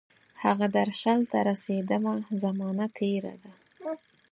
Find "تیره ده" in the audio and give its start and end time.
2.97-3.51